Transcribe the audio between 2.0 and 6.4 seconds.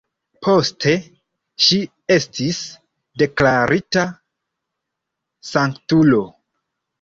estis deklarita sanktulo.